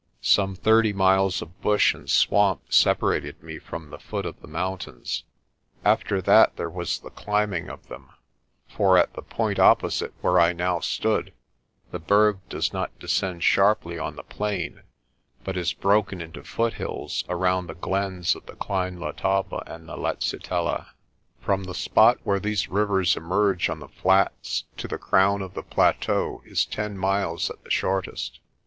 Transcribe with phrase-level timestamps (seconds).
[0.23, 5.25] Some thirty miles of bush and swamp separated me from the foot of the mountains.
[5.85, 8.09] After that there was the climbing of them,
[8.67, 11.33] for at the point opposite where I now stood
[11.91, 14.81] the Berg does not descend sharply on the plain,
[15.43, 19.97] but is broken into foot hills around the glens of the Klein Letaba and the
[19.97, 20.87] Letsitela.
[21.41, 25.61] From the spot where these rivers emerge on the flats to the crown of the
[25.61, 28.39] plateau is ten miles at the shortest.